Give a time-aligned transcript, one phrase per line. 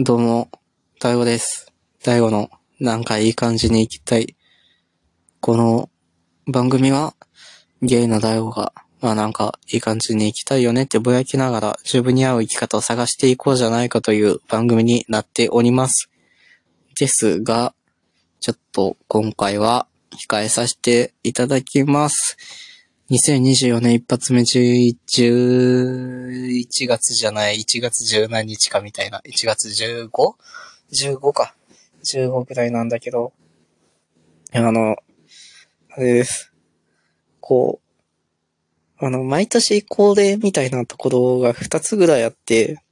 [0.00, 0.48] どうも、
[1.00, 1.72] 大悟です。
[2.04, 4.36] 大悟のなんかいい感じに行きたい。
[5.40, 5.90] この
[6.46, 7.16] 番組は、
[7.82, 16.08] ゲイの大悟が、まあなんかいい感じに行きたいよねってぼやきながら自分に合う生き方を探していこうじゃないかという番組になっております。
[16.96, 17.74] ですが、
[18.38, 22.36] ちょっと今回は控えさせていただきます。
[23.10, 24.94] 2024年一発目11
[26.68, 29.22] 11月じゃない、1月10何日かみたいな。
[29.24, 29.68] 1月
[30.90, 31.54] 15?15 か。
[32.04, 33.32] 15くらいなんだけど。
[34.52, 34.96] あの、
[35.90, 36.52] あれです。
[37.40, 37.80] こ
[39.00, 42.82] う、あの、毎年恒例みたいなところが2つぐらいあって、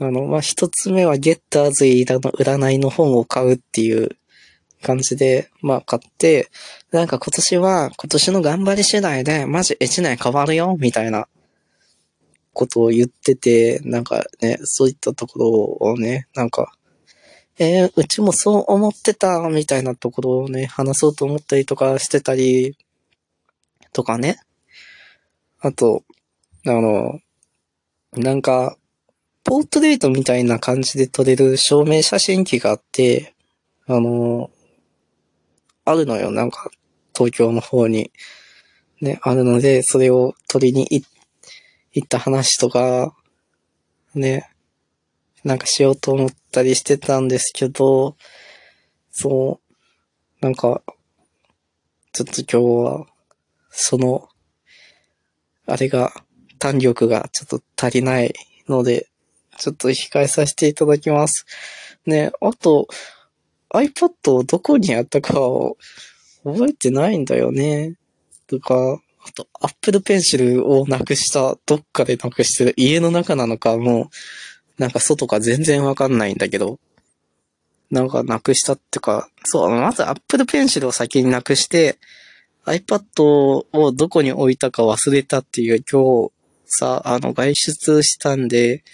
[0.00, 4.16] あの、まあ、1つ目はゲッターズイの占いの本を買うっていう
[4.82, 6.50] 感じで、まあ、買って、
[6.90, 11.28] なんか今年は、今年の頑張り次第で、マジ1年変わるよ、みたいな
[12.52, 15.48] ことを言ってて、なんかね、そういったところ
[15.92, 16.72] をね、なんか、
[17.60, 22.76] えーうちもそう思ってた、みたいなところをね、話そうと思ったりとかしてたり、
[23.92, 24.38] とかね。
[25.60, 26.04] あと、
[26.66, 27.20] あの、
[28.12, 28.76] なんか、
[29.44, 33.34] ポートレートみたいな感じで撮れる証明写真機があって、
[33.86, 34.50] あの、
[35.88, 36.70] あるのよ、なんか、
[37.16, 38.12] 東京の方に。
[39.00, 40.86] ね、あるので、それを取りに
[41.92, 43.14] 行った話とか、
[44.14, 44.50] ね、
[45.44, 48.16] なんかしようと思ったりしてたんですけど、
[49.10, 50.82] そう、なんか、
[52.12, 53.06] ちょっと今日は、
[53.70, 54.28] その、
[55.66, 56.12] あれが、
[56.58, 58.34] 弾力がちょっと足りない
[58.68, 59.08] ので、
[59.56, 61.46] ちょっと控えさせていただきます。
[62.04, 62.88] ね、あと、
[63.74, 65.76] iPad をどこにあったかを
[66.44, 67.94] 覚えてないんだよね。
[68.46, 74.10] とか、あと、Apple Pencil をなくした、どっかでなくしてる、家の中なのか、も、
[74.78, 76.78] なんか外か全然わかんないんだけど、
[77.90, 81.98] なんかなくしたってか、そう、まず Apple Pencil を先になくして、
[82.64, 83.02] iPad
[83.72, 86.32] をどこに置いたか忘れたっていう今日
[86.66, 88.84] さ、あの外出したんで、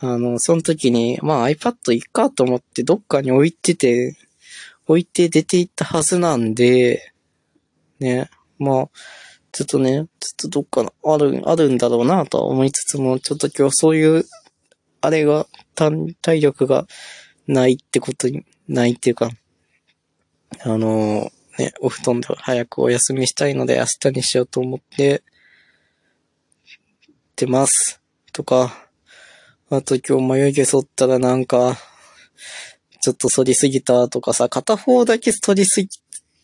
[0.00, 4.16] あの、その時に、まあ iPad いっかと思ってどっかに置いてて、
[4.86, 7.12] 置いて出て行ったはずなんで、
[8.00, 8.88] ね、まあ、
[9.52, 14.24] ちょっとね、ちょっとどっかのある、あるんだろうなと思いつつも、ちょっと今日そういう、
[15.00, 16.86] あれが、体力が
[17.46, 19.30] ないってことに、ないっていうか、
[20.60, 25.22] あのね、お布団で早くお休みしたいので明日にしようと思って、っ
[27.36, 28.00] てます。
[28.32, 28.87] とか、
[29.70, 31.76] あと今日眉毛剃ったらなんか、
[33.02, 35.88] ちょっと剃りすぎたとかさ、片方だけ剃りすぎ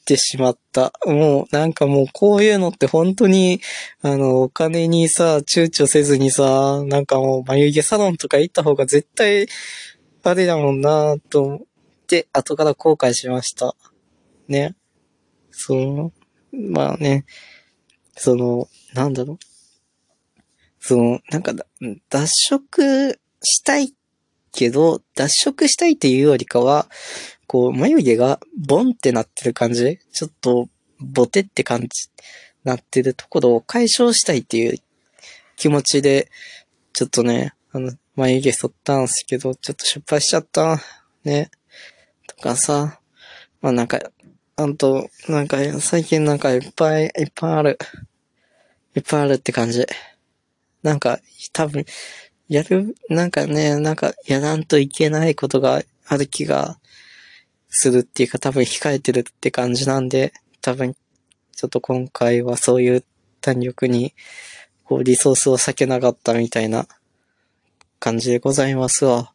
[0.05, 0.93] てしまった。
[1.07, 3.63] もうなんかもうこういうのって本当に、
[4.03, 9.47] あの、お金にさ、躊躇せずにさ、なんかもう眉毛サロンとか行った方が絶対、
[10.23, 11.61] あれだもんなと思っ
[12.07, 13.75] て、後から後悔しました。
[14.49, 14.77] ね。
[15.51, 16.13] そう。
[16.53, 17.25] まあね。
[18.17, 19.54] その、なんだろう。
[20.87, 21.55] その、なんか、
[22.11, 23.95] 脱色したい
[24.53, 26.87] けど、脱色したいっていうよりかは、
[27.47, 29.99] こう、眉毛がボンってなってる感じ？
[30.13, 30.69] ちょっと、
[31.01, 31.89] ボテって感じ、
[32.65, 34.79] なってるところを解消したいっていう
[35.57, 36.31] 気持ちで、
[36.93, 40.83] ちょっとね、あの、眉毛剃ったんすけど、ちょっと失敗しちゃった。
[41.25, 41.51] ね。
[42.27, 43.01] とかさ、
[43.63, 44.01] まあなんか、
[44.57, 47.79] あと、なんか、最近なんかいっぱいいっぱいある。
[48.95, 49.87] いっぱいあるって感じ。
[50.85, 51.19] なんか、
[51.55, 51.87] 多分、
[52.47, 56.79] やる、なんかね、なんか、やらんといけないことがある気が
[57.71, 60.95] するっていうか、多分控えてるって感じなんで、多分、
[61.57, 63.05] ちょっと今回はそういう
[63.41, 64.15] 弾力に、
[64.85, 66.87] こう、リソースを避けなかったみたいな
[67.99, 69.33] 感じでございますわ。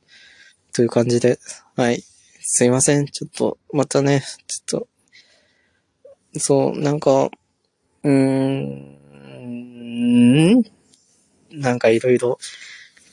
[0.72, 1.40] という感じで、
[1.76, 2.04] はい。
[2.42, 3.08] すいません。
[3.08, 7.32] ちょっと、またね、ちょっと、そう、なんか、
[8.04, 9.00] うーん、
[11.52, 12.40] なんかいろいろ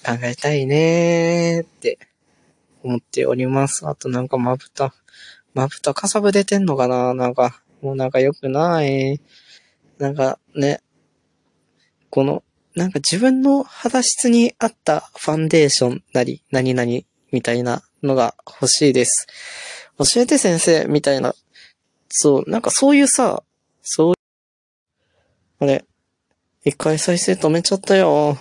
[0.04, 1.98] 考えたいねーって
[2.82, 3.86] 思っております。
[3.88, 4.94] あとなんかまぶた、
[5.54, 7.14] まぶたかさぶ出てんのかな？
[7.14, 9.20] なんか、もうなんか良くない。
[9.98, 10.82] なんかね、
[12.10, 12.42] この、
[12.74, 16.90] なんか自分の肌質に合ったファンデーションなり、何々
[17.32, 19.26] みたいなのが欲しいです。
[19.98, 21.34] 教えて先生みたいな。
[22.08, 23.42] そう、なんかそういうさ、
[23.82, 24.14] そう、
[25.58, 25.86] あれ、
[26.66, 28.36] 一回再生止めちゃったよ。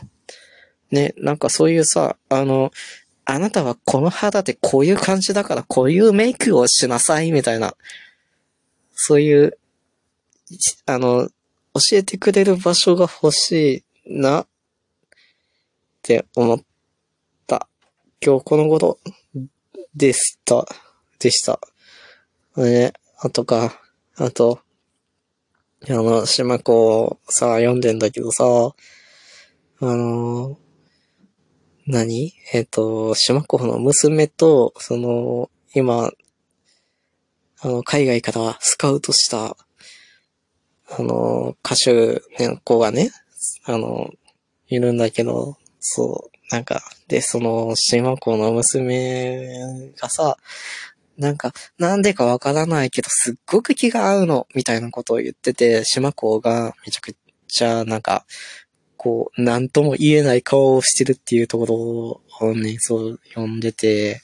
[0.90, 2.72] ね、なんかそういうさ、あの、
[3.24, 7.76] あなたはこの肌でこういう感じだからこういうメイクをしなさいみたいな。
[8.96, 9.60] そういう、
[10.88, 11.30] あの、
[11.76, 14.48] 教えてくれる場所が欲しいなっ
[16.02, 16.60] て思っ
[17.46, 17.68] た
[18.26, 18.98] 今日この頃
[19.96, 20.66] でした。
[21.20, 21.60] でした。
[22.58, 23.80] ね、あとか、
[24.16, 24.65] あと、
[25.88, 28.76] あの、島子をさ、読んでんだけどさ、あ
[29.82, 30.58] の、
[31.86, 32.34] 何？
[32.54, 36.12] えっ、と、島子の娘と、その、今、
[37.60, 39.56] あの、海外からスカウトした、
[40.90, 43.12] あの、歌手の子がね、
[43.66, 44.10] あの、
[44.68, 50.38] いるんだけど、そう、なんか、で、その、島子の娘がさ、
[51.18, 57.16] なんか、なんでかわからないけど、すっごく気が合うの、みたいなことを言ってて、島子がめちゃく
[57.48, 58.26] ちゃ、なんか、
[58.98, 64.22] こう、なんとも言えない顔をしてるっていうところをね、そう読んでて、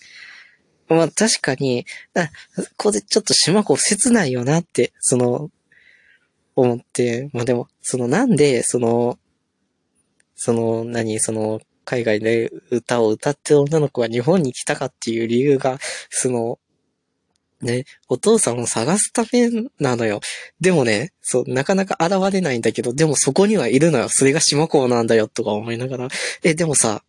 [0.87, 1.85] まあ確かに、
[2.15, 2.29] あ
[2.77, 5.49] これちょっと島子切ないよなって、その、
[6.55, 9.17] 思って、まあでも、そのなんで、その、
[10.35, 15.77] その、何、その、海外で歌を歌って女の子が日本に来たかっていう理由が、
[16.09, 16.59] その、
[17.61, 19.49] ね、お父さんを探すため
[19.79, 20.19] なのよ。
[20.59, 24.09] でもね、そう、なかなか現れないんだけど、でもそこにはいるのよ。
[24.09, 26.07] それが島子なんだよ、とか思いながら。
[26.43, 27.03] え、でもさ、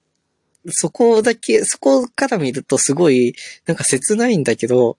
[0.68, 3.34] そこだけ、そこから見るとすごい、
[3.66, 4.98] なんか切ないんだけど、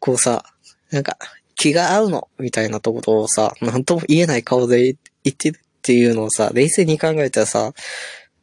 [0.00, 0.44] こうさ、
[0.90, 1.16] なんか、
[1.54, 7.72] 気が合うの、みたいなところをさ、なんとも言えない顔で言ってるっていうのをさ、冷静に考えたらさ、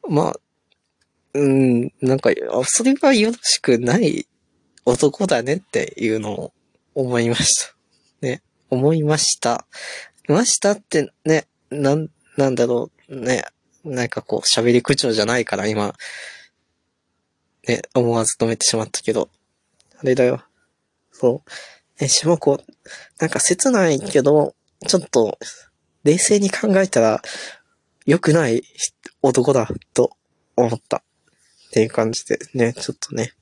[0.10, 0.40] まあ、
[1.34, 2.32] うん、なんか、
[2.66, 4.28] それはよろしくない
[4.86, 6.54] 男だねっていうのを
[6.94, 7.76] 思いました。
[8.22, 9.68] ね、思いました。
[10.28, 13.44] ましたってね、なん、なんだろう、ね、
[13.84, 15.96] なんかこう喋り口調じゃないから今、
[17.68, 19.30] ね、思わず止めてしまったけど、
[19.98, 20.44] あれだよ。
[21.12, 21.52] そう。
[22.00, 22.72] え、しもこう、
[23.20, 24.56] なんか切ないけど、
[24.88, 25.40] ちょっと、
[26.04, 27.22] 冷静に考えたら、
[28.06, 28.64] 良くない
[29.22, 30.12] 男だ、と
[30.56, 30.98] 思った。
[30.98, 31.02] っ
[31.72, 33.34] ていう感じでね、ちょっとね。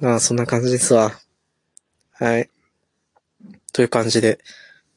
[0.00, 1.12] まあ、そんな感じですわ。
[2.12, 2.50] はい。
[3.72, 4.38] という感じで、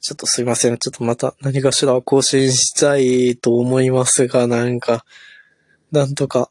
[0.01, 0.77] ちょっとすいません。
[0.77, 5.05] ちょっとまた何かしら更新したいと思いますが、なんか、
[5.91, 6.49] なんとか、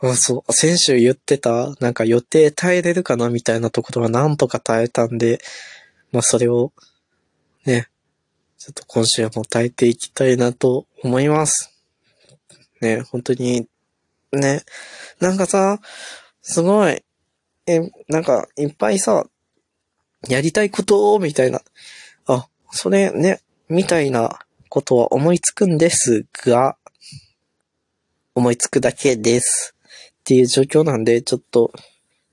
[0.00, 5.38] あ、そう、先週言ってた、なんか予定耐えれるかなみたいなところはなんとか耐えたんで、
[6.10, 6.72] まあそれを、
[7.64, 7.88] ね、
[8.58, 11.72] ちょっと今週も耐えていきたいなと思います。
[12.80, 13.68] ね、本当に、
[14.32, 14.62] ね、
[15.20, 15.80] なんかさ、
[16.42, 17.02] すごい、
[17.74, 19.26] え、なんかいっぱいさ、
[20.28, 21.60] やりたいことみたいな、
[22.26, 24.38] あ、それね、みたいな
[24.68, 26.76] ことは思いつくんですが、
[28.34, 29.74] 思いつくだけです。
[30.20, 31.72] っていう状況なんで、ちょっと、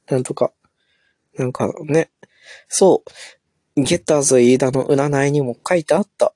[0.08, 0.52] なんとか、
[1.38, 2.12] なんかね、
[2.68, 3.04] そ
[3.76, 6.34] う、ゲッターズ飯田の占いにも書いてあった。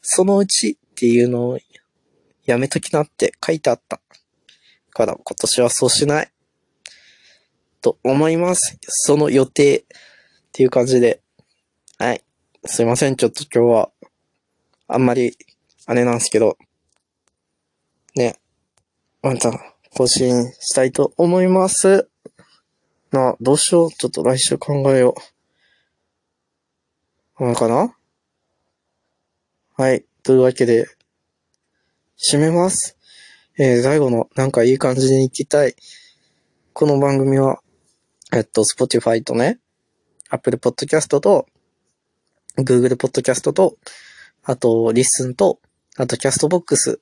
[0.00, 1.58] そのうちっていうのを
[2.44, 4.00] やめときなって書いてあった。
[4.90, 6.33] から今年はそうしない。
[7.84, 8.78] と思います。
[8.88, 9.84] その予定っ
[10.52, 11.20] ていう感じで。
[11.98, 12.24] はい。
[12.64, 13.16] すいません。
[13.16, 13.90] ちょっと今日は、
[14.88, 15.36] あんまり、
[15.84, 16.56] あれなんですけど、
[18.16, 18.40] ね。
[19.20, 19.52] また、
[19.94, 22.08] 更新したいと思います。
[23.10, 23.90] な、どうしよう。
[23.92, 25.14] ちょっと来週考えよ
[27.38, 27.44] う。
[27.44, 27.94] あれかな？
[29.76, 30.06] はい。
[30.22, 30.86] というわけで、
[32.16, 32.96] 締めます。
[33.58, 35.74] えー、最後のなんかいい感じに行きたい。
[36.72, 37.60] この番組は、
[38.34, 39.60] えっと、Spotify とね、
[40.28, 41.46] Apple Podcast と、
[42.58, 43.76] Google Podcast と、
[44.42, 45.60] あと、 LISTEN と、
[45.96, 46.98] あと、 Castbox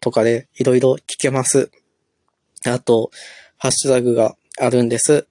[0.00, 1.70] とかでいろいろ聞けます。
[2.64, 3.10] あと、
[3.58, 5.26] ハッシュタグがあるんです。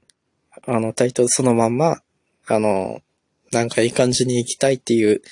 [0.67, 1.97] あの、タイトルそのまんま、
[2.45, 3.01] あの、
[3.51, 5.23] なんかいい感じに行きたいっていう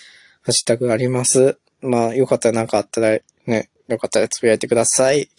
[0.42, 1.60] ハッシュタグがあります。
[1.82, 5.30] まあ、よかったらなんかあったら、ね、よかったらつぶやいてください。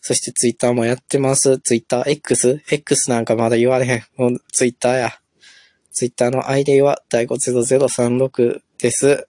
[0.00, 1.58] そしてツイッターもやってます。
[1.58, 2.62] ツイッター X?
[2.70, 4.02] X なんかまだ言われへん。
[4.16, 5.12] もうツイッターや。
[5.92, 9.26] ツイッターの ID は第50036です。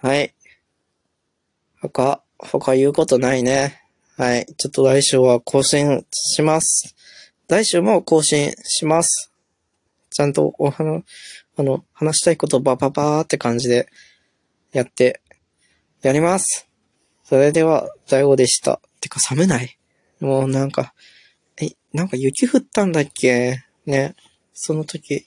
[0.00, 0.34] はい。
[1.80, 3.82] 他、他言うことないね。
[4.16, 4.46] はい。
[4.56, 6.94] ちょっと来週は更新します。
[7.48, 9.32] 来週も更新します。
[10.10, 11.04] ちゃんとお話、
[11.56, 13.88] あの、話したいことバババーって感じで
[14.72, 15.22] やって、
[16.02, 16.67] やります。
[17.28, 18.80] それでは、大悟でした。
[19.02, 19.76] てか寒ない？
[20.18, 20.94] もうなんか、
[21.60, 23.62] え、なんか雪降ったんだっけ？
[23.84, 24.16] ね。
[24.54, 25.26] その時、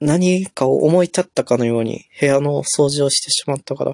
[0.00, 3.92] 何かを思い立ったかのように部屋の掃除をしてしまったから、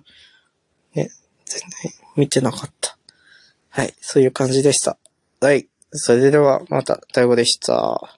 [0.95, 1.11] ね、
[1.47, 2.97] 全然見てなかった。
[3.71, 4.97] はい、そういう感じでした。
[5.40, 5.68] はい。
[5.90, 8.15] それではまた、大悟でした。